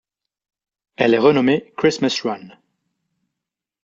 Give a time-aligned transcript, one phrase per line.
[0.95, 2.49] Elle est renommée Christmas Run.